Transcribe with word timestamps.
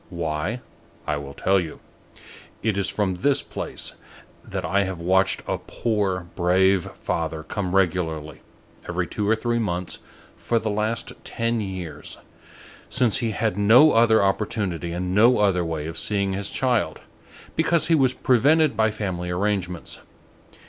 Why? 0.09 0.61
I 1.05 1.15
will 1.17 1.35
tell 1.35 1.59
you. 1.59 1.79
It 2.63 2.75
is 2.75 2.89
from 2.89 3.17
this 3.17 3.43
place, 3.43 3.93
that 4.43 4.65
I 4.65 4.83
have 4.83 4.99
watched 4.99 5.43
a 5.47 5.59
poor, 5.59 6.25
brave 6.35 6.85
father 6.93 7.43
come 7.43 7.75
regularly, 7.75 8.41
every 8.89 9.05
two 9.05 9.29
or 9.29 9.35
three 9.35 9.59
months, 9.59 9.99
for 10.35 10.57
the 10.57 10.71
last 10.71 11.13
ten 11.23 11.61
years, 11.61 12.17
since 12.89 13.17
he 13.19 13.29
had 13.29 13.59
no 13.59 13.91
other 13.91 14.23
opportunity 14.23 14.91
and 14.91 15.13
no 15.13 15.37
other 15.37 15.63
way 15.63 15.85
of 15.85 15.99
seeing 15.99 16.33
his 16.33 16.49
child, 16.49 17.01
because 17.55 17.85
he 17.85 17.93
was 17.93 18.11
prevented 18.11 18.75
by 18.75 18.89
family 18.89 19.29
arrangements. 19.29 19.99